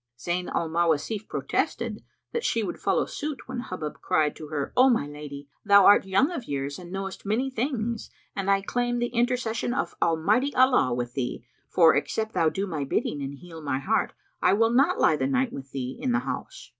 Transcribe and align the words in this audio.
Zayn 0.17 0.47
al 0.55 0.67
Mawasif 0.67 1.27
protested 1.27 2.03
that 2.31 2.43
she 2.43 2.63
would 2.63 2.79
follow 2.79 3.05
suit[FN#332] 3.05 3.37
when 3.45 3.59
Hubub 3.69 4.01
cried 4.01 4.35
to 4.35 4.47
her, 4.47 4.73
"O 4.75 4.89
my 4.89 5.05
lady, 5.05 5.47
thou 5.63 5.85
art 5.85 6.07
young 6.07 6.31
of 6.31 6.45
years 6.45 6.79
and 6.79 6.91
knowest 6.91 7.23
many 7.23 7.51
things, 7.51 8.09
and 8.35 8.49
I 8.49 8.61
claim 8.63 8.97
the 8.97 9.09
intercession 9.13 9.75
of 9.75 9.93
Almighty 10.01 10.55
Allah 10.55 10.91
with 10.91 11.13
thee 11.13 11.45
for, 11.67 11.93
except 11.95 12.33
thou 12.33 12.49
do 12.49 12.65
my 12.65 12.83
bidding 12.83 13.21
and 13.21 13.35
heal 13.35 13.61
my 13.61 13.77
heart, 13.77 14.13
I 14.41 14.53
will 14.53 14.71
not 14.71 14.97
lie 14.99 15.17
the 15.17 15.27
night 15.27 15.53
with 15.53 15.69
thee 15.69 15.95
in 16.01 16.13
the 16.13 16.19
house." 16.21 16.69